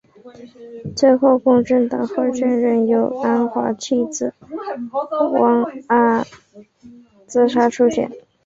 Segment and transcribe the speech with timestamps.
[0.95, 4.33] 最后公正党候选人由安华妻子
[5.33, 6.25] 旺阿
[7.27, 8.09] 兹莎出选。